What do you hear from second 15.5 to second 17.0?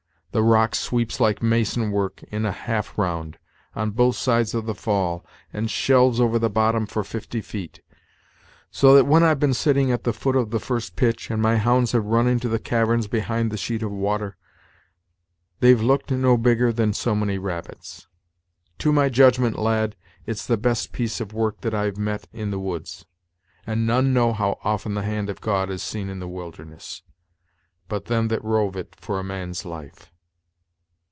they've looked no bigger than